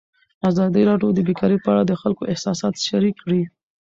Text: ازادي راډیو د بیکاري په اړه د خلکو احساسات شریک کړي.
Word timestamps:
ازادي 0.49 0.81
راډیو 0.89 1.09
د 1.13 1.19
بیکاري 1.27 1.57
په 1.61 1.69
اړه 1.73 1.83
د 1.85 1.93
خلکو 2.01 2.23
احساسات 2.31 2.75
شریک 2.87 3.15
کړي. 3.23 3.41